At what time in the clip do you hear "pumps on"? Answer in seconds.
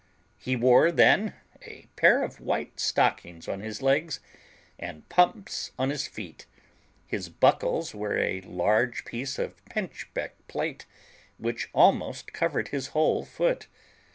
5.09-5.91